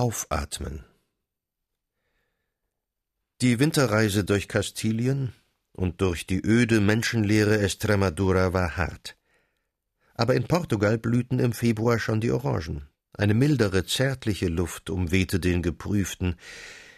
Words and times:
Aufatmen 0.00 0.82
Die 3.42 3.58
Winterreise 3.58 4.24
durch 4.24 4.48
Kastilien 4.48 5.34
und 5.72 6.00
durch 6.00 6.26
die 6.26 6.40
öde, 6.42 6.80
menschenleere 6.80 7.58
Estremadura 7.58 8.54
war 8.54 8.78
hart. 8.78 9.18
Aber 10.14 10.34
in 10.36 10.44
Portugal 10.44 10.96
blühten 10.96 11.38
im 11.38 11.52
Februar 11.52 11.98
schon 11.98 12.22
die 12.22 12.30
Orangen. 12.30 12.88
Eine 13.12 13.34
mildere, 13.34 13.84
zärtliche 13.84 14.48
Luft 14.48 14.88
umwehte 14.88 15.38
den 15.38 15.60
Geprüften. 15.60 16.36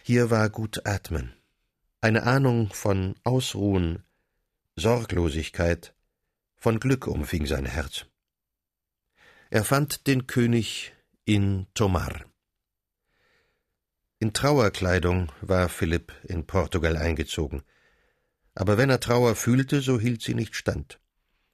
Hier 0.05 0.31
war 0.31 0.49
gut 0.49 0.87
Atmen. 0.87 1.33
Eine 2.01 2.23
Ahnung 2.23 2.73
von 2.73 3.17
Ausruhen, 3.25 4.05
Sorglosigkeit, 4.77 5.93
von 6.57 6.79
Glück 6.79 7.09
umfing 7.09 7.47
sein 7.47 7.67
Herz. 7.67 8.07
Er 9.51 9.65
fand 9.65 10.07
den 10.07 10.29
König 10.29 10.93
in 11.25 11.67
Tomar. 11.75 12.32
In 14.23 14.33
Trauerkleidung 14.33 15.33
war 15.41 15.69
Philipp 15.69 16.13
in 16.23 16.47
Portugal 16.47 16.97
eingezogen. 16.97 17.63
Aber 18.55 18.79
wenn 18.79 18.89
er 18.89 19.01
Trauer 19.01 19.35
fühlte, 19.35 19.81
so 19.81 19.99
hielt 19.99 20.23
sie 20.23 20.37
nicht 20.37 20.55
stand. 20.55 21.01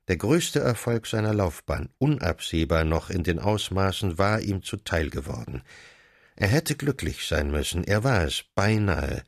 Der 0.09 0.19
größte 0.19 0.61
Erfolg 0.61 1.07
seiner 1.07 1.33
Laufbahn, 1.33 1.89
unabsehbar 1.97 2.85
noch 2.85 3.09
in 3.09 3.23
den 3.25 3.39
Ausmaßen, 3.39 4.19
war 4.19 4.43
ihm 4.43 4.63
zuteil 4.63 5.09
geworden. 5.09 5.63
Er 6.37 6.49
hätte 6.49 6.75
glücklich 6.75 7.27
sein 7.27 7.51
müssen, 7.51 7.85
er 7.85 8.05
war 8.05 8.25
es, 8.25 8.45
beinahe. 8.55 9.25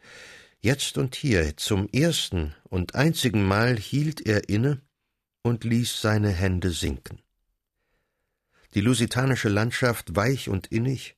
Jetzt 0.61 0.99
und 0.99 1.15
hier, 1.15 1.57
zum 1.57 1.88
ersten 1.88 2.55
und 2.65 2.95
einzigen 2.95 3.49
Mal 3.49 3.79
hielt 3.79 4.21
er 4.21 4.51
inne 4.51 4.83
und 5.41 5.65
ließ 5.65 6.02
seine 6.02 6.29
Hände 6.29 6.73
sinken. 6.73 7.23
Die 8.75 8.83
lusitanische 8.83 9.49
Landschaft, 9.49 10.15
weich 10.15 10.51
und 10.51 10.66
innig, 10.66 11.16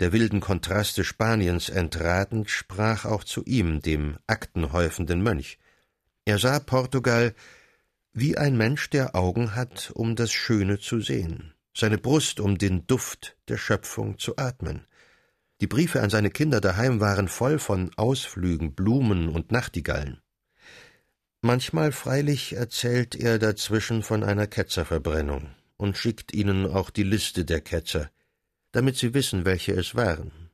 der 0.00 0.12
wilden 0.12 0.40
Kontraste 0.40 1.04
Spaniens 1.04 1.68
entratend, 1.68 2.50
sprach 2.50 3.04
auch 3.04 3.22
zu 3.22 3.44
ihm, 3.44 3.82
dem 3.82 4.16
aktenhäufenden 4.26 5.22
Mönch. 5.22 5.58
Er 6.24 6.38
sah 6.38 6.58
Portugal 6.58 7.34
wie 8.12 8.36
ein 8.36 8.56
Mensch, 8.56 8.90
der 8.90 9.14
Augen 9.14 9.54
hat, 9.54 9.92
um 9.94 10.16
das 10.16 10.32
Schöne 10.32 10.80
zu 10.80 11.00
sehen, 11.00 11.54
seine 11.76 11.98
Brust, 11.98 12.40
um 12.40 12.58
den 12.58 12.86
Duft 12.86 13.36
der 13.48 13.58
Schöpfung 13.58 14.18
zu 14.18 14.36
atmen. 14.36 14.86
Die 15.60 15.66
Briefe 15.66 16.00
an 16.00 16.10
seine 16.10 16.30
Kinder 16.30 16.60
daheim 16.60 17.00
waren 17.00 17.28
voll 17.28 17.58
von 17.58 17.90
Ausflügen, 17.96 18.74
Blumen 18.74 19.28
und 19.28 19.52
Nachtigallen. 19.52 20.20
Manchmal 21.42 21.92
freilich 21.92 22.54
erzählt 22.54 23.14
er 23.14 23.38
dazwischen 23.38 24.02
von 24.02 24.24
einer 24.24 24.46
Ketzerverbrennung 24.46 25.50
und 25.76 25.96
schickt 25.96 26.34
ihnen 26.34 26.66
auch 26.66 26.90
die 26.90 27.02
Liste 27.02 27.44
der 27.44 27.60
Ketzer, 27.60 28.10
damit 28.72 28.96
sie 28.96 29.14
wissen, 29.14 29.44
welche 29.44 29.72
es 29.72 29.94
waren. 29.94 30.50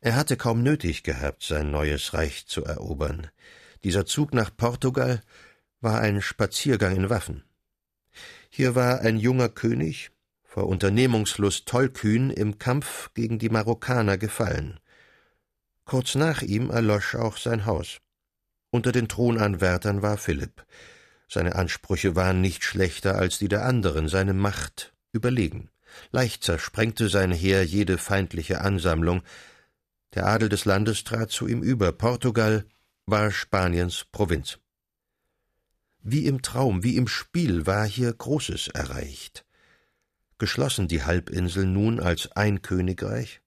Er 0.00 0.16
hatte 0.16 0.36
kaum 0.36 0.62
nötig 0.62 1.02
gehabt, 1.02 1.42
sein 1.44 1.70
neues 1.70 2.12
Reich 2.12 2.46
zu 2.46 2.64
erobern. 2.64 3.28
Dieser 3.84 4.04
Zug 4.06 4.34
nach 4.34 4.54
Portugal 4.54 5.22
war 5.80 6.00
ein 6.00 6.20
Spaziergang 6.20 6.96
in 6.96 7.10
Waffen. 7.10 7.44
Hier 8.50 8.74
war 8.74 9.00
ein 9.00 9.18
junger 9.18 9.48
König, 9.48 10.10
vor 10.42 10.66
Unternehmungslust 10.66 11.66
tollkühn, 11.66 12.30
im 12.30 12.58
Kampf 12.58 13.10
gegen 13.14 13.38
die 13.38 13.48
Marokkaner 13.48 14.18
gefallen. 14.18 14.78
Kurz 15.84 16.14
nach 16.14 16.42
ihm 16.42 16.70
erlosch 16.70 17.14
auch 17.14 17.36
sein 17.36 17.66
Haus. 17.66 17.98
Unter 18.70 18.92
den 18.92 19.08
Thronanwärtern 19.08 20.02
war 20.02 20.16
Philipp. 20.16 20.64
Seine 21.28 21.54
Ansprüche 21.54 22.14
waren 22.14 22.40
nicht 22.40 22.64
schlechter 22.64 23.16
als 23.16 23.38
die 23.38 23.48
der 23.48 23.64
anderen, 23.64 24.08
seine 24.08 24.34
Macht 24.34 24.94
überlegen. 25.12 25.70
Leicht 26.10 26.44
zersprengte 26.44 27.08
sein 27.08 27.32
Heer 27.32 27.64
jede 27.64 27.98
feindliche 27.98 28.60
Ansammlung. 28.60 29.22
Der 30.14 30.26
Adel 30.26 30.48
des 30.48 30.64
Landes 30.64 31.04
trat 31.04 31.30
zu 31.30 31.46
ihm 31.46 31.62
über. 31.62 31.92
Portugal 31.92 32.64
war 33.06 33.30
Spaniens 33.30 34.06
Provinz. 34.12 34.58
Wie 36.02 36.26
im 36.26 36.42
Traum, 36.42 36.82
wie 36.82 36.96
im 36.96 37.08
Spiel 37.08 37.66
war 37.66 37.86
hier 37.86 38.12
Großes 38.12 38.68
erreicht. 38.68 39.44
Geschlossen 40.38 40.88
die 40.88 41.02
Halbinsel 41.02 41.66
nun 41.66 42.00
als 42.00 42.32
ein 42.32 42.60
Königreich, 42.60 43.40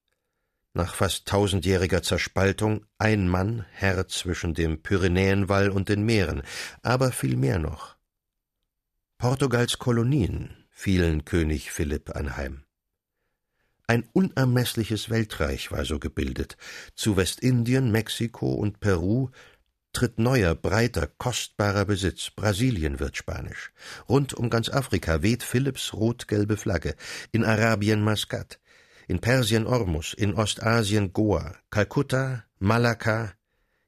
nach 0.74 0.94
fast 0.94 1.26
tausendjähriger 1.28 2.02
Zerspaltung 2.02 2.86
ein 2.98 3.28
Mann 3.28 3.64
Herr 3.72 4.08
zwischen 4.08 4.54
dem 4.54 4.82
Pyrenäenwall 4.82 5.70
und 5.70 5.88
den 5.88 6.04
Meeren, 6.04 6.42
aber 6.82 7.12
viel 7.12 7.36
mehr 7.36 7.58
noch. 7.58 7.96
Portugals 9.18 9.78
Kolonien 9.78 10.57
fielen 10.78 11.24
König 11.24 11.72
Philipp 11.72 12.14
anheim. 12.14 12.62
Ein 13.88 14.08
unermeßliches 14.12 15.10
Weltreich 15.10 15.72
war 15.72 15.84
so 15.84 15.98
gebildet. 15.98 16.56
Zu 16.94 17.16
Westindien, 17.16 17.90
Mexiko 17.90 18.52
und 18.52 18.78
Peru 18.78 19.30
tritt 19.92 20.20
neuer, 20.20 20.54
breiter, 20.54 21.08
kostbarer 21.18 21.84
Besitz. 21.84 22.30
Brasilien 22.30 23.00
wird 23.00 23.16
Spanisch. 23.16 23.72
Rund 24.08 24.34
um 24.34 24.50
ganz 24.50 24.68
Afrika 24.68 25.20
weht 25.20 25.42
Philipps 25.42 25.94
rot-gelbe 25.94 26.56
Flagge. 26.56 26.94
In 27.32 27.44
Arabien 27.44 28.00
Maskat. 28.00 28.60
In 29.08 29.18
Persien 29.18 29.66
Ormus. 29.66 30.14
In 30.14 30.34
Ostasien 30.34 31.12
Goa. 31.12 31.56
Kalkutta, 31.70 32.44
Malakka, 32.60 33.32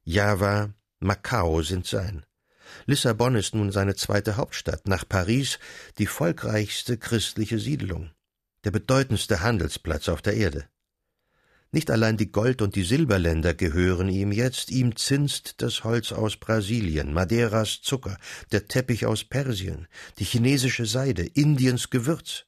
Java, 0.03 0.75
Macau 0.99 1.63
sind 1.63 1.87
sein. 1.87 2.27
Lissabon 2.87 3.35
ist 3.35 3.55
nun 3.55 3.73
seine 3.73 3.95
zweite 3.95 4.37
Hauptstadt, 4.37 4.89
nach 4.89 5.09
Paris 5.09 5.59
die 5.99 6.07
volkreichste 6.07 6.99
christliche 6.99 7.59
Siedlung, 7.59 8.11
der 8.65 8.71
bedeutendste 8.71 9.41
Handelsplatz 9.41 10.09
auf 10.09 10.23
der 10.23 10.35
Erde. 10.35 10.69
Nicht 11.73 11.91
allein 11.91 12.17
die 12.17 12.33
Gold- 12.33 12.63
und 12.63 12.75
die 12.75 12.83
Silberländer 12.83 13.55
gehören 13.55 14.09
ihm 14.09 14.33
jetzt, 14.33 14.73
ihm 14.73 14.97
zinst 14.97 15.63
das 15.63 15.85
Holz 15.85 16.11
aus 16.11 16.37
Brasilien, 16.37 17.13
Madeiras 17.13 17.81
Zucker, 17.81 18.19
der 18.51 18.67
Teppich 18.67 19.07
aus 19.07 19.23
Persien, 19.23 19.87
die 20.19 20.25
chinesische 20.25 20.85
Seide, 20.85 21.23
Indiens 21.23 21.91
Gewürz. 21.91 22.47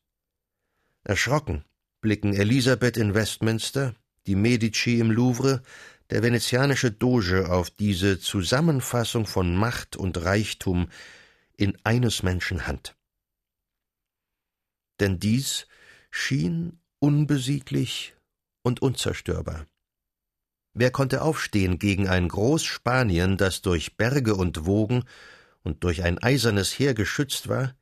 Erschrocken 1.05 1.65
blicken 2.01 2.35
Elisabeth 2.35 2.97
in 2.97 3.15
Westminster, 3.15 3.95
die 4.27 4.35
Medici 4.35 4.99
im 4.99 5.13
Louvre, 5.13 5.63
der 6.13 6.23
venezianische 6.23 6.93
Doge 6.93 7.51
auf 7.51 7.71
diese 7.71 8.21
Zusammenfassung 8.21 9.27
von 9.27 9.57
Macht 9.57 9.97
und 9.97 10.23
Reichtum 10.23 10.91
in 11.57 11.79
eines 11.85 12.23
Menschen 12.23 12.67
Hand. 12.67 12.95
Denn 15.01 15.19
dies 15.19 15.67
schien 16.11 16.79
unbesieglich 16.99 18.15
und 18.61 18.83
unzerstörbar. 18.83 19.65
Wer 20.75 20.91
konnte 20.91 21.23
aufstehen 21.23 21.79
gegen 21.79 22.09
ein 22.09 22.29
Großspanien, 22.29 23.39
das 23.39 23.63
durch 23.63 23.97
Berge 23.97 24.35
und 24.35 24.67
Wogen 24.67 25.05
und 25.63 25.83
durch 25.83 26.03
ein 26.03 26.23
eisernes 26.23 26.79
Heer 26.79 26.93
geschützt 26.93 27.49
war, 27.49 27.75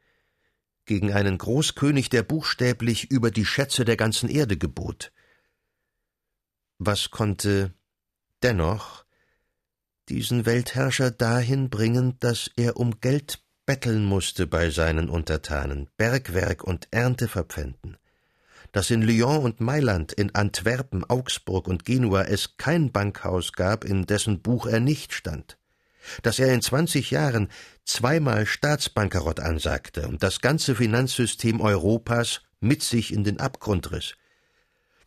gegen 0.85 1.13
einen 1.13 1.37
Großkönig, 1.37 2.11
der 2.11 2.23
buchstäblich 2.23 3.11
über 3.11 3.33
die 3.33 3.45
Schätze 3.45 3.85
der 3.85 3.97
ganzen 3.97 4.29
Erde 4.29 4.57
gebot? 4.57 5.11
Was 6.79 7.11
konnte 7.11 7.75
dennoch 8.43 9.05
diesen 10.09 10.47
Weltherrscher 10.47 11.11
dahin 11.11 11.71
bringen, 11.71 12.17
dass 12.21 12.51
er 12.57 12.77
um 12.77 13.01
Geld 13.01 13.41
betteln 13.67 14.05
musste 14.05 14.47
bei 14.47 14.71
seinen 14.71 15.09
Untertanen, 15.09 15.89
Bergwerk 15.97 16.65
und 16.65 16.89
Ernte 16.91 17.29
verpfänden? 17.29 17.97
dass 18.73 18.91
in 18.91 19.03
Lyon 19.03 19.43
und 19.43 19.61
Mailand, 19.61 20.13
in 20.13 20.35
Antwerpen, 20.35 21.05
Augsburg 21.05 21.67
und 21.67 21.85
Genua 21.85 22.23
es 22.23 22.57
kein 22.57 22.93
Bankhaus 22.93 23.53
gab, 23.53 23.85
in 23.85 24.07
dessen 24.07 24.41
Buch 24.43 24.67
er 24.67 24.81
nicht 24.81 25.13
stand, 25.13 25.59
dass 26.23 26.39
er 26.39 26.53
in 26.53 26.63
zwanzig 26.63 27.11
Jahren 27.11 27.49
zweimal 27.85 28.47
Staatsbankerott 28.47 29.41
ansagte 29.41 30.07
und 30.07 30.23
das 30.23 30.41
ganze 30.41 30.75
Finanzsystem 30.75 31.61
Europas 31.61 32.43
mit 32.61 32.83
sich 32.83 33.13
in 33.13 33.25
den 33.25 33.41
Abgrund 33.41 33.91
riss, 33.91 34.15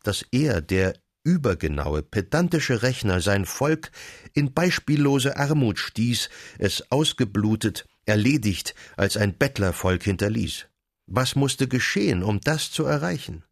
dass 0.02 0.24
er, 0.30 0.60
der 0.60 0.94
übergenaue, 1.24 2.02
pedantische 2.02 2.82
Rechner, 2.82 3.20
sein 3.20 3.46
Volk 3.46 3.90
in 4.34 4.52
beispiellose 4.52 5.36
Armut 5.36 5.78
stieß, 5.78 6.28
es 6.58 6.92
ausgeblutet, 6.92 7.88
erledigt 8.06 8.74
als 8.96 9.16
ein 9.16 9.36
Bettlervolk 9.36 10.04
hinterließ. 10.04 10.66
Was 11.06 11.34
musste 11.34 11.66
geschehen, 11.66 12.22
um 12.22 12.40
das 12.40 12.70
zu 12.70 12.84
erreichen? 12.84 13.44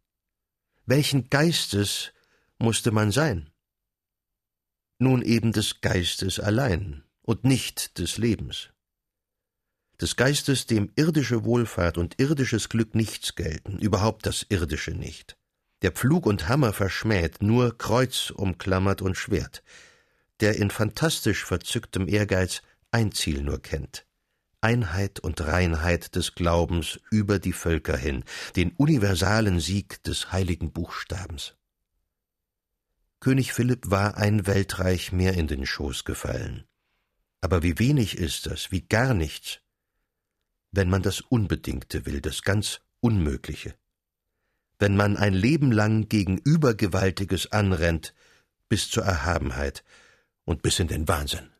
Welchen 0.85 1.29
Geistes 1.29 2.13
musste 2.57 2.91
man 2.91 3.11
sein? 3.11 3.49
Nun 4.99 5.21
eben 5.21 5.51
des 5.51 5.81
Geistes 5.81 6.39
allein 6.39 7.03
und 7.21 7.43
nicht 7.43 7.97
des 7.97 8.17
Lebens. 8.17 8.69
Des 9.99 10.15
Geistes, 10.15 10.65
dem 10.65 10.91
irdische 10.95 11.43
Wohlfahrt 11.43 11.97
und 11.97 12.19
irdisches 12.19 12.69
Glück 12.69 12.95
nichts 12.95 13.35
gelten, 13.35 13.79
überhaupt 13.79 14.25
das 14.25 14.45
Irdische 14.49 14.91
nicht. 14.91 15.37
Der 15.83 15.91
Pflug 15.91 16.25
und 16.25 16.47
Hammer 16.47 16.71
verschmäht, 16.71 17.43
nur 17.43 17.77
Kreuz 17.77 18.31
umklammert 18.31 19.01
und 19.01 19.15
Schwert, 19.15 19.63
der 20.39 20.55
in 20.55 20.71
fantastisch 20.71 21.43
verzücktem 21.43 22.07
Ehrgeiz 22.07 22.61
ein 22.91 23.11
Ziel 23.11 23.43
nur 23.43 23.61
kennt, 23.61 24.05
Einheit 24.61 25.19
und 25.19 25.41
Reinheit 25.41 26.15
des 26.15 26.35
Glaubens 26.35 27.01
über 27.11 27.37
die 27.37 27.51
Völker 27.51 27.97
hin, 27.97 28.23
den 28.55 28.71
universalen 28.71 29.59
Sieg 29.59 30.01
des 30.03 30.31
heiligen 30.31 30.71
Buchstabens. 30.71 31.57
König 33.19 33.51
Philipp 33.51 33.91
war 33.91 34.15
ein 34.15 34.47
Weltreich 34.47 35.11
mehr 35.11 35.33
in 35.33 35.47
den 35.47 35.65
Schoß 35.65 36.05
gefallen. 36.05 36.63
Aber 37.41 37.61
wie 37.61 37.77
wenig 37.77 38.17
ist 38.17 38.45
das, 38.45 38.71
wie 38.71 38.87
gar 38.87 39.13
nichts, 39.13 39.59
wenn 40.71 40.89
man 40.89 41.01
das 41.01 41.19
Unbedingte 41.19 42.05
will, 42.05 42.21
das 42.21 42.41
ganz 42.41 42.79
Unmögliche. 43.01 43.75
Wenn 44.83 44.97
man 44.97 45.15
ein 45.15 45.33
Leben 45.33 45.71
lang 45.71 46.09
gegen 46.09 46.37
Übergewaltiges 46.37 47.53
anrennt, 47.53 48.13
bis 48.67 48.89
zur 48.89 49.05
Erhabenheit 49.05 49.81
und 50.43 50.61
bis 50.61 50.77
in 50.77 50.89
den 50.89 51.07
Wahnsinn. 51.07 51.51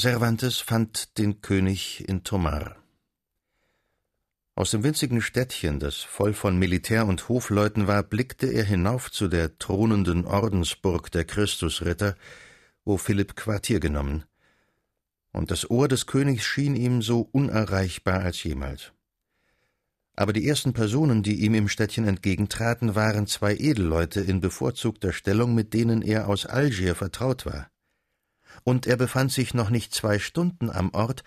Cervantes 0.00 0.58
fand 0.58 1.16
den 1.16 1.42
König 1.42 2.08
in 2.08 2.24
Tomar. 2.24 2.74
Aus 4.56 4.72
dem 4.72 4.82
winzigen 4.82 5.22
Städtchen, 5.22 5.78
das 5.78 5.98
voll 5.98 6.34
von 6.34 6.58
Militär 6.58 7.06
und 7.06 7.28
Hofleuten 7.28 7.86
war, 7.86 8.02
blickte 8.02 8.48
er 8.48 8.64
hinauf 8.64 9.12
zu 9.12 9.28
der 9.28 9.60
thronenden 9.60 10.24
Ordensburg 10.24 11.12
der 11.12 11.24
Christusritter, 11.24 12.16
wo 12.84 12.96
Philipp 12.96 13.36
Quartier 13.36 13.78
genommen, 13.78 14.24
und 15.30 15.52
das 15.52 15.70
Ohr 15.70 15.86
des 15.86 16.06
Königs 16.06 16.42
schien 16.42 16.74
ihm 16.74 17.00
so 17.00 17.28
unerreichbar 17.30 18.22
als 18.22 18.42
jemals. 18.42 18.92
Aber 20.18 20.32
die 20.32 20.48
ersten 20.48 20.72
Personen, 20.72 21.22
die 21.22 21.44
ihm 21.44 21.54
im 21.54 21.68
Städtchen 21.68 22.08
entgegentraten, 22.08 22.96
waren 22.96 23.26
zwei 23.28 23.54
Edelleute 23.54 24.20
in 24.20 24.40
bevorzugter 24.40 25.12
Stellung, 25.12 25.54
mit 25.54 25.74
denen 25.74 26.02
er 26.02 26.28
aus 26.28 26.44
Algier 26.44 26.96
vertraut 26.96 27.46
war 27.46 27.70
und 28.64 28.86
er 28.86 28.96
befand 28.96 29.32
sich 29.32 29.54
noch 29.54 29.70
nicht 29.70 29.94
zwei 29.94 30.18
Stunden 30.18 30.70
am 30.70 30.90
Ort, 30.90 31.24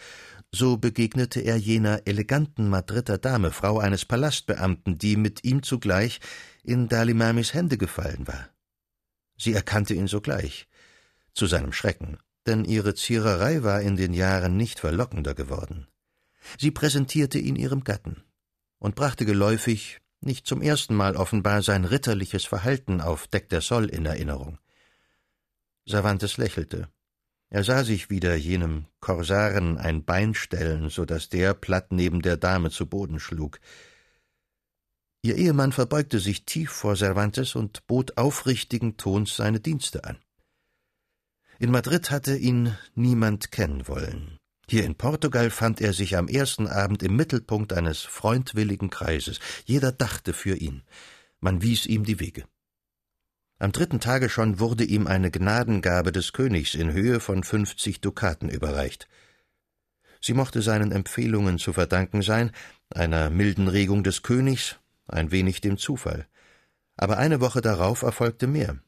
so 0.52 0.78
begegnete 0.78 1.40
er 1.40 1.56
jener 1.56 2.02
eleganten 2.06 2.70
Madrider 2.70 3.18
Dame, 3.18 3.52
Frau 3.52 3.80
eines 3.80 4.06
Palastbeamten, 4.06 4.98
die 4.98 5.16
mit 5.16 5.44
ihm 5.44 5.64
zugleich 5.64 6.20
in 6.64 6.90
Dalimamis 6.90 7.54
Hände 7.54 7.78
gefallen 7.78 8.28
war. 8.28 8.50
Sie 9.38 9.54
erkannte 9.54 9.94
ihn 9.94 10.08
sogleich, 10.08 10.68
zu 11.34 11.48
seinem 11.48 11.72
Schrecken, 11.72 12.18
denn 12.46 12.66
ihre 12.66 12.96
Ziererei 12.96 13.64
war 13.64 13.82
in 13.82 13.96
den 13.96 14.14
Jahren 14.14 14.58
nicht 14.58 14.80
verlockender 14.80 15.34
geworden. 15.34 15.88
Sie 16.60 16.72
präsentierte 16.72 17.40
ihn 17.40 17.56
ihrem 17.56 17.84
Gatten 17.84 18.24
und 18.82 18.96
brachte 18.96 19.26
geläufig, 19.26 20.02
nicht 20.20 20.46
zum 20.46 20.62
ersten 20.62 20.96
Mal 20.96 21.16
offenbar, 21.16 21.62
sein 21.62 21.86
ritterliches 21.86 22.44
Verhalten 22.44 23.00
auf 23.00 23.28
Deck 23.28 23.48
der 23.48 23.62
Soll 23.62 23.86
in 23.86 24.06
Erinnerung. 24.06 24.58
Cervantes 25.88 26.36
lächelte 26.36 26.90
er 27.54 27.66
sah 27.66 27.84
sich 27.84 28.10
wieder 28.10 28.34
jenem 28.36 28.86
Korsaren 29.02 29.78
ein 29.78 30.06
Bein 30.06 30.34
stellen, 30.34 30.90
so 30.90 31.04
dass 31.04 31.28
der 31.28 31.54
platt 31.54 31.92
neben 31.92 32.22
der 32.22 32.38
Dame 32.38 32.72
zu 32.72 32.86
Boden 32.86 33.20
schlug. 33.20 33.60
Ihr 35.22 35.36
Ehemann 35.36 35.74
verbeugte 35.74 36.20
sich 36.20 36.46
tief 36.46 36.72
vor 36.72 36.96
Cervantes 36.96 37.56
und 37.56 37.86
bot 37.88 38.18
aufrichtigen 38.18 38.96
Tons 38.96 39.36
seine 39.36 39.60
Dienste 39.60 40.06
an. 40.06 40.18
In 41.60 41.72
Madrid 41.72 42.10
hatte 42.10 42.38
ihn 42.38 42.78
niemand 42.96 43.52
kennen 43.52 43.86
wollen. 43.86 44.38
Hier 44.72 44.86
in 44.86 44.96
Portugal 44.96 45.50
fand 45.50 45.82
er 45.82 45.92
sich 45.92 46.16
am 46.16 46.30
ersten 46.30 46.66
Abend 46.66 47.04
im 47.04 47.18
Mittelpunkt 47.18 47.74
eines 47.74 48.04
freundwilligen 48.04 48.90
Kreises. 48.90 49.42
Jeder 49.66 49.92
dachte 49.92 50.32
für 50.32 50.56
ihn. 50.56 50.84
Man 51.42 51.62
wies 51.62 51.86
ihm 51.88 52.06
die 52.06 52.22
Wege. 52.22 52.46
Am 53.60 53.74
dritten 53.74 54.00
Tage 54.00 54.30
schon 54.30 54.62
wurde 54.62 54.86
ihm 54.86 55.08
eine 55.08 55.30
Gnadengabe 55.30 56.14
des 56.14 56.32
Königs 56.32 56.74
in 56.74 56.94
Höhe 56.94 57.20
von 57.20 57.44
fünfzig 57.44 58.00
Dukaten 58.00 58.48
überreicht. 58.48 59.10
Sie 60.22 60.34
mochte 60.34 60.62
seinen 60.62 60.94
Empfehlungen 60.94 61.58
zu 61.58 61.74
verdanken 61.74 62.22
sein, 62.22 62.54
einer 62.92 63.30
milden 63.30 63.68
Regung 63.68 64.06
des 64.06 64.24
Königs, 64.24 64.78
ein 65.06 65.32
wenig 65.32 65.60
dem 65.60 65.78
Zufall. 65.78 66.30
Aber 66.96 67.18
eine 67.18 67.42
Woche 67.42 67.60
darauf 67.60 68.04
erfolgte 68.04 68.48
mehr. 68.48 68.80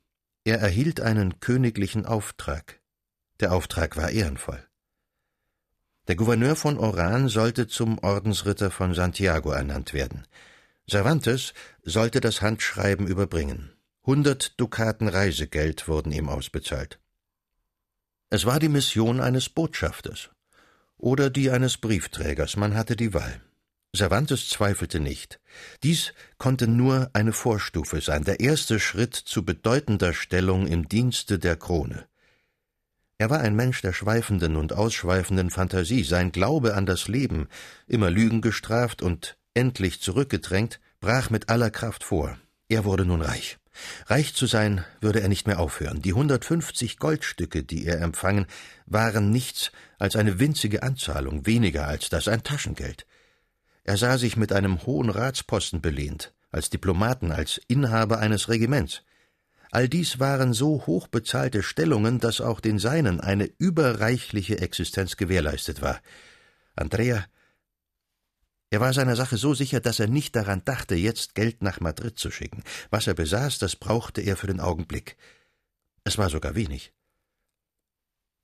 Er 0.46 0.60
erhielt 0.60 1.02
einen 1.02 1.42
königlichen 1.42 2.06
Auftrag. 2.06 2.80
Der 3.42 3.52
Auftrag 3.52 3.98
war 3.98 4.12
ehrenvoll. 4.12 4.66
Der 6.08 6.16
Gouverneur 6.18 6.58
von 6.58 6.78
Oran 6.78 7.30
sollte 7.30 7.68
zum 7.68 7.98
Ordensritter 8.00 8.72
von 8.72 8.94
Santiago 8.94 9.52
ernannt 9.52 9.94
werden. 9.94 10.28
Cervantes 10.90 11.54
sollte 11.82 12.20
das 12.20 12.42
Handschreiben 12.42 13.08
überbringen. 13.08 13.72
Hundert 14.06 14.60
Dukaten 14.60 15.08
Reisegeld 15.08 15.88
wurden 15.88 16.12
ihm 16.12 16.28
ausbezahlt. 16.28 17.00
Es 18.30 18.46
war 18.46 18.60
die 18.60 18.68
Mission 18.68 19.22
eines 19.22 19.48
Botschafters 19.48 20.30
oder 20.98 21.30
die 21.30 21.52
eines 21.52 21.78
Briefträgers, 21.78 22.58
man 22.58 22.76
hatte 22.76 22.98
die 22.98 23.14
Wahl. 23.14 23.42
Cervantes 23.96 24.50
zweifelte 24.50 25.00
nicht. 25.00 25.40
Dies 25.84 26.14
konnte 26.38 26.68
nur 26.68 27.12
eine 27.14 27.32
Vorstufe 27.32 28.02
sein, 28.02 28.24
der 28.24 28.40
erste 28.40 28.80
Schritt 28.80 29.16
zu 29.16 29.46
bedeutender 29.46 30.14
Stellung 30.14 30.68
im 30.68 30.90
Dienste 30.90 31.40
der 31.40 31.56
Krone. 31.56 32.08
Er 33.18 33.30
war 33.30 33.40
ein 33.40 33.56
Mensch 33.56 33.82
der 33.82 33.94
schweifenden 33.94 34.56
und 34.56 34.74
ausschweifenden 34.74 35.50
Fantasie, 35.50 36.04
sein 36.04 36.32
Glaube 36.32 36.74
an 36.76 36.86
das 36.86 37.08
Leben, 37.08 37.48
immer 37.88 38.10
Lügen 38.10 38.42
gestraft 38.42 39.02
und 39.02 39.38
endlich 39.54 40.02
zurückgedrängt, 40.02 40.80
brach 41.00 41.30
mit 41.30 41.50
aller 41.50 41.70
Kraft 41.70 42.04
vor. 42.04 42.38
Er 42.70 42.86
wurde 42.86 43.06
nun 43.06 43.22
reich. 43.22 43.60
Reich 44.06 44.34
zu 44.34 44.46
sein 44.46 44.84
würde 45.02 45.22
er 45.22 45.30
nicht 45.30 45.48
mehr 45.48 45.60
aufhören. 45.60 46.02
Die 46.02 46.14
hundertfünfzig 46.14 46.98
Goldstücke, 46.98 47.64
die 47.64 47.86
er 47.86 48.02
empfangen, 48.02 48.46
waren 48.86 49.32
nichts 49.32 49.72
als 50.00 50.16
eine 50.16 50.40
winzige 50.40 50.84
Anzahlung, 50.84 51.46
weniger 51.46 51.88
als 51.88 52.10
das 52.10 52.28
ein 52.28 52.44
Taschengeld. 52.44 53.06
Er 53.84 53.98
sah 53.98 54.18
sich 54.18 54.38
mit 54.38 54.54
einem 54.54 54.86
hohen 54.86 55.10
Ratsposten 55.10 55.82
belehnt, 55.82 56.34
als 56.52 56.70
Diplomaten, 56.70 57.32
als 57.32 57.60
Inhaber 57.68 58.20
eines 58.20 58.48
Regiments. 58.48 59.04
All 59.74 59.90
dies 59.90 60.20
waren 60.20 60.54
so 60.54 60.86
hochbezahlte 60.86 61.64
Stellungen, 61.64 62.20
dass 62.20 62.42
auch 62.42 62.60
den 62.60 62.78
Seinen 62.78 63.20
eine 63.20 63.50
überreichliche 63.58 64.60
Existenz 64.60 65.18
gewährleistet 65.18 65.82
war. 65.82 66.00
Andrea 66.76 67.26
er 68.70 68.80
war 68.80 68.92
seiner 68.92 69.16
Sache 69.16 69.38
so 69.38 69.54
sicher, 69.54 69.80
dass 69.80 70.00
er 70.00 70.08
nicht 70.08 70.36
daran 70.36 70.64
dachte, 70.66 70.96
jetzt 70.96 71.36
Geld 71.36 71.62
nach 71.62 71.80
Madrid 71.80 72.18
zu 72.18 72.32
schicken. 72.32 72.64
Was 72.90 73.06
er 73.06 73.14
besaß, 73.14 73.60
das 73.60 73.76
brauchte 73.76 74.22
er 74.22 74.36
für 74.36 74.48
den 74.48 74.60
Augenblick. 74.60 75.16
Es 76.04 76.18
war 76.18 76.32
sogar 76.32 76.56
wenig. 76.56 76.92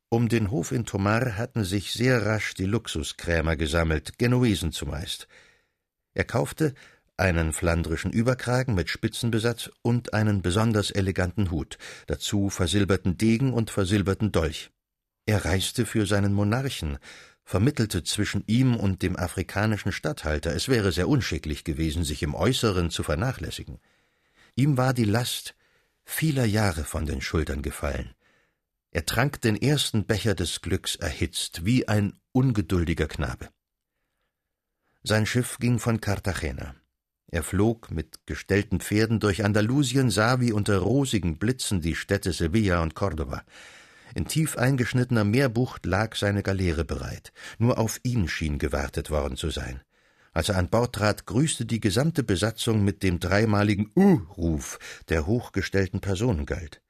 Um 0.10 0.30
den 0.30 0.52
Hof 0.52 0.72
in 0.72 0.86
Tomar 0.86 1.36
hatten 1.36 1.64
sich 1.64 1.94
sehr 1.94 2.28
rasch 2.28 2.54
die 2.54 2.66
Luxuskrämer 2.66 3.56
gesammelt, 3.56 4.20
Genuesen 4.20 4.72
zumeist. 4.72 5.28
Er 6.14 6.26
kaufte 6.26 6.76
einen 7.20 7.54
flandrischen 7.54 8.12
Überkragen 8.12 8.76
mit 8.76 8.90
Spitzenbesatz 8.90 9.70
und 9.82 10.14
einen 10.14 10.42
besonders 10.42 10.92
eleganten 10.92 11.52
Hut, 11.52 11.78
dazu 12.08 12.50
versilberten 12.50 13.18
Degen 13.18 13.54
und 13.54 13.70
versilberten 13.70 14.32
Dolch. 14.32 14.72
Er 15.26 15.46
reiste 15.46 15.86
für 15.86 16.06
seinen 16.06 16.34
Monarchen, 16.34 16.98
vermittelte 17.44 18.04
zwischen 18.04 18.44
ihm 18.48 18.76
und 18.76 19.02
dem 19.02 19.18
afrikanischen 19.18 19.92
Statthalter, 19.92 20.56
es 20.56 20.70
wäre 20.70 20.92
sehr 20.92 21.08
unschicklich 21.08 21.64
gewesen, 21.64 22.04
sich 22.04 22.24
im 22.24 22.36
Äußeren 22.36 22.90
zu 22.90 23.04
vernachlässigen. 23.04 23.80
Ihm 24.56 24.78
war 24.78 24.94
die 24.94 25.06
Last 25.06 25.56
vieler 26.06 26.46
Jahre 26.46 26.84
von 26.84 27.06
den 27.06 27.22
Schultern 27.22 27.62
gefallen. 27.62 28.14
Er 28.92 29.06
trank 29.06 29.42
den 29.42 29.56
ersten 29.56 30.06
Becher 30.06 30.34
des 30.36 30.62
Glücks 30.62 30.96
erhitzt, 30.96 31.66
wie 31.66 31.88
ein 31.88 32.20
ungeduldiger 32.32 33.08
Knabe. 33.08 33.50
Sein 35.04 35.26
Schiff 35.26 35.58
ging 35.60 35.80
von 35.80 36.02
Cartagena. 36.02 36.76
Er 37.32 37.44
flog 37.44 37.92
mit 37.92 38.26
gestellten 38.26 38.80
Pferden 38.80 39.20
durch 39.20 39.46
Andalusien, 39.46 40.10
sah 40.10 40.40
wie 40.40 40.52
unter 40.52 40.80
rosigen 40.80 41.38
Blitzen 41.38 41.80
die 41.82 41.96
Städte 41.96 42.32
Sevilla 42.34 42.82
und 42.82 42.96
Cordova. 42.96 43.44
In 44.16 44.26
tief 44.26 44.58
eingeschnittener 44.58 45.24
Meerbucht 45.24 45.86
lag 45.86 46.16
seine 46.16 46.42
Galeere 46.42 46.86
bereit. 46.86 47.32
Nur 47.60 47.78
auf 47.78 48.00
ihn 48.04 48.28
schien 48.28 48.58
gewartet 48.58 49.12
worden 49.12 49.38
zu 49.38 49.52
sein. 49.52 49.82
Als 50.32 50.50
er 50.50 50.58
an 50.58 50.70
Bord 50.70 50.96
trat, 50.96 51.26
grüßte 51.26 51.66
die 51.66 51.80
gesamte 51.80 52.24
Besatzung 52.24 52.84
mit 52.84 53.04
dem 53.04 53.20
dreimaligen 53.20 53.92
Uh-Ruf, 53.96 54.80
der 55.10 55.28
hochgestellten 55.28 56.02
Personen 56.02 56.46
galt. 56.46 56.82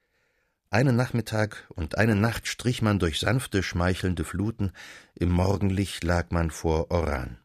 Einen 0.69 0.95
Nachmittag 0.95 1.65
und 1.69 1.97
eine 1.97 2.15
Nacht 2.15 2.47
strich 2.47 2.81
man 2.81 2.99
durch 2.99 3.19
sanfte, 3.19 3.63
schmeichelnde 3.63 4.23
Fluten, 4.23 4.71
im 5.15 5.29
Morgenlicht 5.31 6.03
lag 6.03 6.29
man 6.31 6.51
vor 6.51 6.91
Oran. 6.91 7.39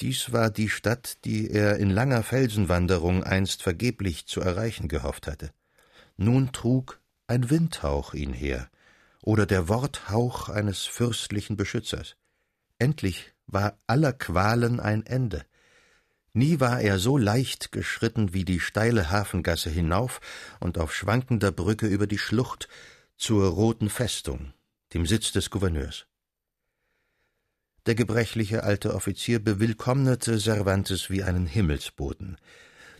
Dies 0.00 0.32
war 0.32 0.50
die 0.50 0.68
Stadt, 0.68 1.24
die 1.24 1.50
er 1.50 1.78
in 1.78 1.88
langer 1.88 2.22
Felsenwanderung 2.22 3.24
einst 3.24 3.62
vergeblich 3.62 4.26
zu 4.26 4.40
erreichen 4.40 4.88
gehofft 4.88 5.26
hatte. 5.26 5.52
Nun 6.16 6.52
trug 6.52 7.00
ein 7.26 7.48
Windhauch 7.48 8.12
ihn 8.12 8.32
her 8.32 8.68
oder 9.22 9.46
der 9.46 9.68
Worthauch 9.68 10.48
eines 10.50 10.84
fürstlichen 10.84 11.56
Beschützers. 11.56 12.16
Endlich 12.78 13.32
war 13.46 13.78
aller 13.86 14.12
Qualen 14.12 14.80
ein 14.80 15.06
Ende. 15.06 15.44
Nie 16.34 16.60
war 16.60 16.82
er 16.82 16.98
so 16.98 17.16
leicht 17.16 17.72
geschritten 17.72 18.34
wie 18.34 18.44
die 18.44 18.60
steile 18.60 19.10
Hafengasse 19.10 19.70
hinauf 19.70 20.20
und 20.60 20.76
auf 20.76 20.94
schwankender 20.94 21.50
Brücke 21.50 21.86
über 21.86 22.06
die 22.06 22.18
Schlucht 22.18 22.68
zur 23.16 23.48
Roten 23.48 23.88
Festung, 23.88 24.52
dem 24.92 25.06
Sitz 25.06 25.32
des 25.32 25.48
Gouverneurs. 25.48 26.06
Der 27.86 27.94
gebrechliche 27.94 28.64
alte 28.64 28.94
Offizier 28.94 29.38
bewillkommnete 29.38 30.38
Cervantes 30.40 31.08
wie 31.08 31.22
einen 31.22 31.46
Himmelsboten. 31.46 32.36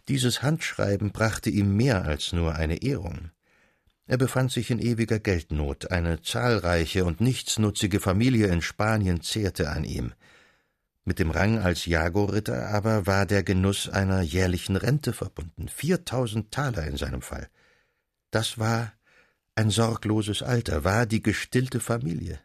Dieses 0.09 0.43
Handschreiben 0.43 1.11
brachte 1.11 1.51
ihm 1.51 1.77
mehr 1.77 2.05
als 2.05 2.33
nur 2.33 2.55
eine 2.55 2.83
Ehrung. 2.83 3.31
Er 4.07 4.17
befand 4.17 4.53
sich 4.53 4.71
in 4.71 4.79
ewiger 4.79 5.19
Geldnot, 5.19 5.91
eine 5.91 6.23
zahlreiche 6.23 7.05
und 7.05 7.21
nichtsnutzige 7.21 7.99
Familie 7.99 8.47
in 8.47 8.63
Spanien 8.63 9.21
zehrte 9.23 9.71
an 9.71 9.83
ihm. 9.83 10.13
Mit 11.05 11.19
dem 11.19 11.33
Rang 11.33 11.59
als 11.59 11.87
Jago-Ritter 11.87 12.69
aber 12.69 13.07
war 13.07 13.27
der 13.27 13.43
Genuss 13.43 13.89
einer 13.89 14.23
jährlichen 14.23 14.77
Rente 14.77 15.13
verbunden, 15.13 15.67
viertausend 15.69 16.53
Taler 16.53 16.87
in 16.87 16.97
seinem 16.97 17.23
Fall. 17.23 17.49
Das 18.31 18.59
war 18.61 18.93
ein 19.57 19.71
sorgloses 19.71 20.43
Alter, 20.43 20.85
war 20.85 21.07
die 21.07 21.23
gestillte 21.23 21.81
Familie. 21.81 22.39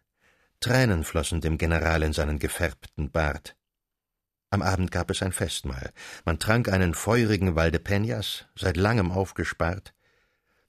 Tränen 0.62 1.03
flossen 1.03 1.41
dem 1.41 1.58
General 1.58 2.03
in 2.03 2.13
seinen 2.13 2.38
gefärbten 2.38 3.10
Bart. 3.10 3.58
Am 4.51 4.62
Abend 4.62 4.91
gab 4.91 5.10
es 5.10 5.24
ein 5.24 5.32
Festmahl. 5.32 5.91
Man 6.24 6.38
trank 6.38 6.70
einen 6.70 6.94
feurigen 6.94 7.56
Valdepeñas, 7.56 8.46
seit 8.56 8.77
langem 8.77 9.12
aufgespart. 9.12 9.94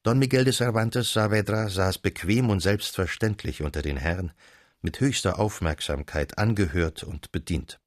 Don 0.03 0.19
Miguel 0.19 0.45
de 0.45 0.55
Cervantes 0.55 1.13
Saavedra 1.13 1.69
saß 1.69 1.99
bequem 1.99 2.49
und 2.49 2.61
selbstverständlich 2.61 3.63
unter 3.63 3.83
den 3.83 3.99
Herren, 3.99 4.33
mit 4.81 4.99
höchster 4.99 5.39
Aufmerksamkeit 5.39 6.39
angehört 6.39 7.05
und 7.05 7.31
bedient. 7.31 7.79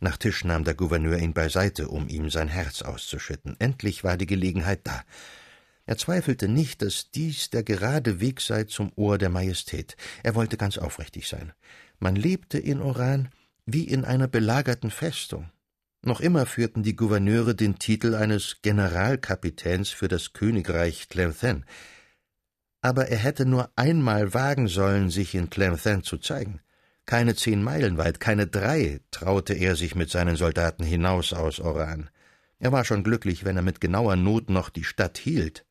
Nach 0.00 0.16
Tisch 0.16 0.44
nahm 0.44 0.64
der 0.64 0.74
Gouverneur 0.74 1.18
ihn 1.18 1.34
beiseite, 1.34 1.88
um 1.88 2.08
ihm 2.08 2.30
sein 2.30 2.48
Herz 2.48 2.80
auszuschütten. 2.80 3.54
Endlich 3.60 4.02
war 4.02 4.16
die 4.16 4.26
Gelegenheit 4.26 4.80
da. 4.84 5.02
Er 5.84 5.96
zweifelte 5.98 6.48
nicht, 6.48 6.82
dass 6.82 7.10
dies 7.10 7.50
der 7.50 7.64
gerade 7.64 8.20
Weg 8.20 8.40
sei 8.40 8.64
zum 8.64 8.92
Ohr 8.94 9.18
der 9.18 9.30
Majestät. 9.30 9.96
Er 10.22 10.34
wollte 10.34 10.56
ganz 10.56 10.78
aufrichtig 10.78 11.28
sein. 11.28 11.52
Man 11.98 12.16
lebte 12.16 12.58
in 12.58 12.80
Oran 12.80 13.30
wie 13.66 13.84
in 13.84 14.04
einer 14.04 14.28
belagerten 14.28 14.90
Festung. 14.90 15.50
Noch 16.04 16.20
immer 16.20 16.46
führten 16.46 16.82
die 16.82 16.96
Gouverneure 16.96 17.54
den 17.54 17.78
Titel 17.78 18.14
eines 18.14 18.60
Generalkapitäns 18.62 19.90
für 19.90 20.08
das 20.08 20.32
Königreich 20.32 21.08
Tlemcen. 21.08 21.64
Aber 22.80 23.06
er 23.06 23.18
hätte 23.18 23.46
nur 23.46 23.70
einmal 23.76 24.34
wagen 24.34 24.66
sollen, 24.66 25.10
sich 25.10 25.36
in 25.36 25.50
Tlemcen 25.50 26.02
zu 26.02 26.18
zeigen. 26.18 26.60
Keine 27.06 27.36
zehn 27.36 27.62
Meilen 27.62 27.98
weit, 27.98 28.18
keine 28.18 28.46
drei 28.48 29.00
traute 29.12 29.54
er 29.54 29.76
sich 29.76 29.94
mit 29.94 30.10
seinen 30.10 30.36
Soldaten 30.36 30.84
hinaus 30.84 31.32
aus 31.32 31.60
Oran. 31.60 32.10
Er 32.58 32.72
war 32.72 32.84
schon 32.84 33.04
glücklich, 33.04 33.44
wenn 33.44 33.56
er 33.56 33.62
mit 33.62 33.80
genauer 33.80 34.16
Not 34.16 34.50
noch 34.50 34.70
die 34.70 34.84
Stadt 34.84 35.18
hielt. 35.18 35.64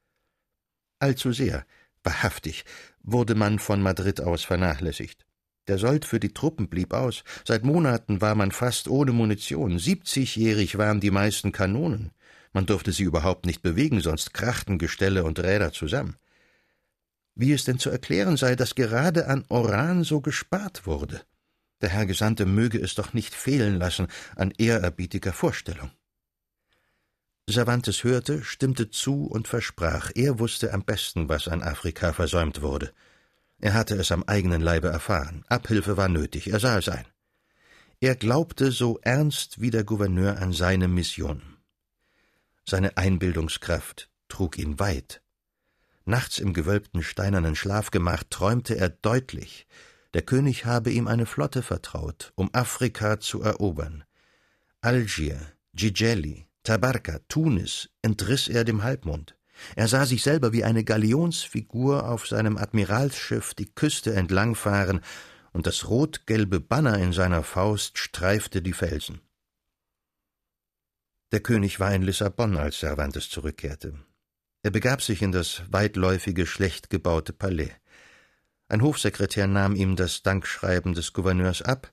Allzu 1.01 1.31
sehr, 1.31 1.65
wahrhaftig, 2.03 2.63
wurde 3.01 3.34
man 3.34 3.58
von 3.58 3.81
Madrid 3.81 4.22
aus 4.22 4.43
vernachlässigt. 4.43 5.25
Der 5.67 5.77
Sold 5.77 6.05
für 6.05 6.20
die 6.20 6.34
Truppen 6.34 6.70
blieb 6.70 6.93
aus. 6.93 7.24
Seit 7.43 7.63
Monaten 7.63 8.22
war 8.22 8.36
man 8.36 8.51
fast 8.51 8.88
ohne 8.88 9.12
Munition. 9.12 9.79
Siebzigjährig 9.79 10.77
waren 10.77 11.00
die 11.00 11.12
meisten 11.12 11.51
Kanonen. 11.51 12.12
Man 12.53 12.65
durfte 12.65 12.91
sie 12.91 13.03
überhaupt 13.03 13.46
nicht 13.46 13.62
bewegen, 13.62 14.01
sonst 14.01 14.34
krachten 14.34 14.77
Gestelle 14.77 15.24
und 15.24 15.39
Räder 15.39 15.72
zusammen. 15.72 16.17
Wie 17.34 17.53
es 17.53 17.63
denn 17.63 17.79
zu 17.79 17.89
erklären 17.89 18.38
sei, 18.38 18.55
dass 18.55 18.75
gerade 18.75 19.27
an 19.27 19.46
Oran 19.50 20.03
so 20.03 20.22
gespart 20.22 20.86
wurde. 20.86 21.22
Der 21.81 21.89
Herr 21.89 22.05
Gesandte 22.05 22.46
möge 22.46 22.79
es 22.79 22.93
doch 22.93 23.13
nicht 23.13 23.34
fehlen 23.34 23.77
lassen 23.77 24.08
an 24.36 24.53
ehrerbietiger 24.58 25.34
Vorstellung. 25.34 25.89
Cervantes 27.50 28.04
hörte, 28.04 28.44
stimmte 28.44 28.90
zu 28.90 29.26
und 29.26 29.48
versprach, 29.48 30.12
er 30.16 30.40
wusste 30.40 30.74
am 30.74 30.84
besten, 30.84 31.28
was 31.28 31.48
an 31.48 31.62
Afrika 31.62 32.14
versäumt 32.14 32.62
wurde. 32.62 32.94
Er 33.60 33.74
hatte 33.74 33.96
es 33.96 34.12
am 34.12 34.24
eigenen 34.24 34.62
Leibe 34.62 34.88
erfahren. 34.88 35.44
Abhilfe 35.48 35.98
war 35.98 36.08
nötig, 36.08 36.48
er 36.52 36.60
sah 36.60 36.78
es 36.78 36.90
ein. 36.90 37.06
Er 38.00 38.16
glaubte 38.16 38.72
so 38.72 39.00
ernst 39.04 39.62
wie 39.62 39.70
der 39.70 39.84
Gouverneur 39.84 40.42
an 40.42 40.54
seine 40.54 40.88
Mission. 40.88 41.42
Seine 42.66 42.98
Einbildungskraft 42.98 44.10
trug 44.28 44.58
ihn 44.58 44.80
weit. 44.80 45.22
Nachts 46.06 46.40
im 46.40 46.54
gewölbten 46.54 47.04
steinernen 47.04 47.56
Schlafgemach 47.56 48.24
träumte 48.30 48.76
er 48.76 48.90
deutlich, 48.90 49.68
der 50.14 50.24
König 50.24 50.66
habe 50.66 50.92
ihm 50.92 51.08
eine 51.08 51.26
Flotte 51.26 51.62
vertraut, 51.62 52.34
um 52.36 52.50
Afrika 52.54 53.20
zu 53.20 53.42
erobern. 53.42 54.04
Algier, 54.82 55.40
Gigeli, 55.74 56.48
Tabarka, 56.63 57.20
Tunis 57.27 57.89
entriss 58.01 58.48
er 58.48 58.63
dem 58.63 58.84
Halbmond. 58.84 59.36
Er 59.75 59.88
sah 59.88 60.06
sich 60.06 60.24
selber 60.24 60.53
wie 60.53 60.63
eine 60.63 60.84
Galionsfigur 60.84 62.08
auf 62.10 62.27
seinem 62.27 62.58
Admiralsschiff 62.58 63.53
die 63.53 63.74
Küste 63.74 64.13
entlangfahren, 64.13 65.01
und 65.53 65.68
das 65.68 65.89
rot-gelbe 65.89 66.62
Banner 66.62 66.98
in 66.98 67.12
seiner 67.12 67.44
Faust 67.44 67.98
streifte 67.98 68.62
die 68.62 68.74
Felsen. 68.74 69.20
Der 71.32 71.41
König 71.41 71.80
war 71.80 71.94
in 71.94 72.03
Lissabon, 72.03 72.58
als 72.58 72.80
Cervantes 72.80 73.30
zurückkehrte. 73.30 73.94
Er 74.63 74.72
begab 74.72 75.01
sich 75.01 75.22
in 75.22 75.32
das 75.32 75.63
weitläufige, 75.70 76.46
schlecht 76.46 76.89
gebaute 76.89 77.34
Palais. 77.34 77.72
Ein 78.68 78.82
Hofsekretär 78.82 79.48
nahm 79.48 79.75
ihm 79.75 79.96
das 79.96 80.24
Dankschreiben 80.24 80.94
des 80.94 81.13
Gouverneurs 81.13 81.62
ab, 81.62 81.91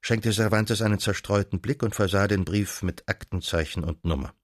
schenkte 0.00 0.32
Cervantes 0.32 0.82
einen 0.82 0.98
zerstreuten 0.98 1.60
Blick 1.60 1.82
und 1.82 1.94
versah 1.94 2.26
den 2.28 2.44
Brief 2.44 2.82
mit 2.82 3.08
Aktenzeichen 3.08 3.84
und 3.84 4.04
Nummer. 4.04 4.34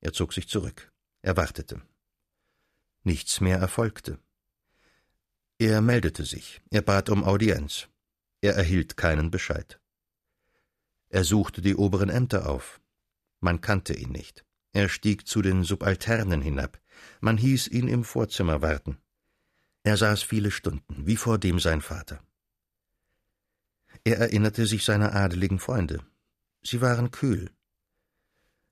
Er 0.00 0.12
zog 0.12 0.32
sich 0.32 0.48
zurück. 0.48 0.92
Er 1.22 1.36
wartete. 1.36 1.82
Nichts 3.02 3.40
mehr 3.40 3.58
erfolgte. 3.58 4.18
Er 5.58 5.80
meldete 5.80 6.24
sich. 6.24 6.60
Er 6.70 6.82
bat 6.82 7.10
um 7.10 7.24
Audienz. 7.24 7.88
Er 8.40 8.54
erhielt 8.54 8.96
keinen 8.96 9.30
Bescheid. 9.30 9.80
Er 11.08 11.24
suchte 11.24 11.60
die 11.60 11.74
oberen 11.74 12.10
Ämter 12.10 12.48
auf. 12.48 12.80
Man 13.40 13.60
kannte 13.60 13.94
ihn 13.94 14.12
nicht. 14.12 14.44
Er 14.72 14.88
stieg 14.88 15.26
zu 15.26 15.42
den 15.42 15.64
Subalternen 15.64 16.42
hinab. 16.42 16.80
Man 17.20 17.36
hieß 17.36 17.68
ihn 17.68 17.88
im 17.88 18.04
Vorzimmer 18.04 18.62
warten. 18.62 18.98
Er 19.82 19.96
saß 19.96 20.22
viele 20.22 20.50
Stunden, 20.50 21.06
wie 21.06 21.16
vor 21.16 21.38
dem 21.38 21.58
sein 21.58 21.80
Vater. 21.80 22.22
Er 24.04 24.18
erinnerte 24.18 24.66
sich 24.66 24.84
seiner 24.84 25.14
adeligen 25.14 25.58
Freunde. 25.58 26.00
Sie 26.62 26.80
waren 26.80 27.10
kühl. 27.10 27.50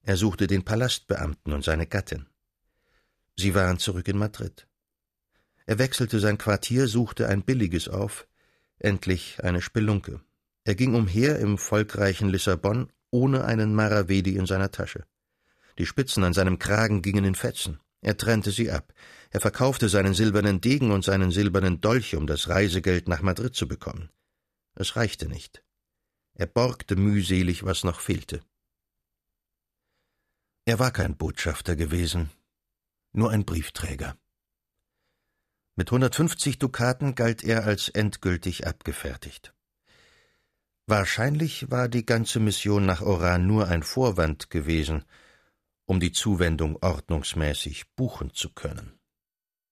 Er 0.02 0.16
suchte 0.16 0.47
den 0.47 0.64
Palastbeamten 0.64 1.52
und 1.52 1.64
seine 1.64 1.87
Gattin. 1.87 2.26
Sie 3.37 3.54
waren 3.54 3.78
zurück 3.78 4.09
in 4.09 4.18
Madrid. 4.18 4.66
Er 5.66 5.78
wechselte 5.78 6.21
sein 6.21 6.38
Quartier, 6.38 6.87
suchte 6.87 7.28
ein 7.28 7.42
billiges 7.42 7.88
auf, 7.88 8.26
endlich 8.78 9.42
eine 9.42 9.61
Spelunke. 9.61 10.21
Er 10.64 10.75
ging 10.75 10.95
umher 10.95 11.38
im 11.38 11.59
volkreichen 11.59 12.28
Lissabon 12.28 12.92
ohne 13.11 13.45
einen 13.45 13.75
Maravedi 13.75 14.37
in 14.37 14.47
seiner 14.47 14.71
Tasche. 14.71 15.04
Die 15.78 15.87
Spitzen 15.87 16.25
an 16.25 16.33
seinem 16.33 16.59
Kragen 16.59 17.02
gingen 17.02 17.25
in 17.25 17.35
Fetzen. 17.35 17.80
Er 18.00 18.16
trennte 18.16 18.50
sie 18.50 18.71
ab. 18.71 18.92
Er 19.30 19.40
verkaufte 19.40 19.88
seinen 19.88 20.14
silbernen 20.14 20.61
Degen 20.61 20.92
und 20.92 21.04
seinen 21.04 21.30
silbernen 21.30 21.80
Dolch, 21.80 22.14
um 22.14 22.26
das 22.26 22.49
Reisegeld 22.49 23.09
nach 23.09 23.23
Madrid 23.23 23.54
zu 23.54 23.66
bekommen. 23.66 24.11
Es 24.76 24.95
reichte 24.95 25.26
nicht. 25.26 25.64
Er 26.35 26.47
borgte 26.47 26.97
mühselig, 26.97 27.64
was 27.64 27.83
noch 27.83 27.99
fehlte. 27.99 28.42
Er 30.66 30.78
war 30.78 30.90
kein 30.90 31.16
Botschafter 31.16 31.76
gewesen, 31.76 32.30
nur 33.12 33.30
ein 33.30 33.47
Briefträger. 33.47 34.18
Mit 35.76 35.88
150 35.88 36.59
Dukaten 36.59 37.14
galt 37.14 37.42
er 37.42 37.64
als 37.64 37.88
endgültig 37.88 38.66
abgefertigt. 38.66 39.54
Wahrscheinlich 40.87 41.71
war 41.71 41.88
die 41.88 42.04
ganze 42.04 42.38
Mission 42.38 42.85
nach 42.85 43.00
Oran 43.00 43.47
nur 43.47 43.68
ein 43.68 43.83
Vorwand 43.83 44.50
gewesen, 44.50 45.04
um 45.87 46.00
die 46.00 46.12
Zuwendung 46.12 46.76
ordnungsmäßig 46.83 47.95
buchen 47.95 48.35
zu 48.35 48.52
können. 48.52 48.95